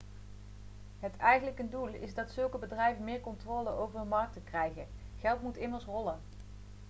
[0.99, 4.87] het eigenlijke doel is dat zulke bedrijven meer controle over hun markten krijgen
[5.19, 6.19] geld moet immers rollen